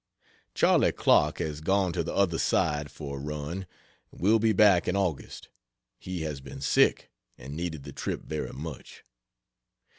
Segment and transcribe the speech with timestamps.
[0.55, 3.67] Charley Clark has gone to the other side for a run
[4.09, 5.49] will be back in August.
[5.99, 9.03] He has been sick, and needed the trip very much.